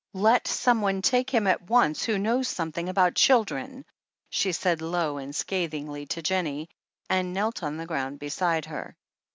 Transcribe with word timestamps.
"Let 0.17 0.47
someone 0.47 1.03
take 1.03 1.29
him 1.29 1.45
at 1.45 1.69
once, 1.69 2.03
who 2.03 2.17
knows 2.17 2.47
some 2.47 2.71
thing 2.71 2.89
about 2.89 3.13
children/' 3.13 3.85
she 4.31 4.51
said 4.51 4.81
low 4.81 5.17
and 5.17 5.35
scathingly 5.35 6.07
to 6.07 6.23
Jennie, 6.23 6.69
and 7.07 7.33
knelt 7.35 7.61
on 7.61 7.77
the 7.77 7.85
ground 7.85 8.17
beside 8.17 8.65
her. 8.65 8.97